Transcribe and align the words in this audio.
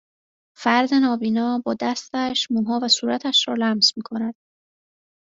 فرد 0.57 0.93
نابینا 0.93 1.61
با 1.65 1.73
دستش 1.81 2.51
موها 2.51 2.79
و 2.83 2.87
صورتش 2.87 3.47
را 3.47 3.53
لمس 3.53 3.93
میکند 3.97 4.35